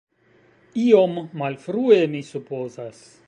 Iom 0.83 1.13
malfrue, 1.43 2.01
mi 2.15 2.23
supozas. 2.33 3.05